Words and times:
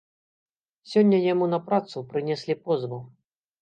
Сёння 0.93 1.21
яму 1.33 1.51
на 1.53 1.59
працу 1.69 1.97
прынеслі 2.15 2.61
позву. 2.67 2.97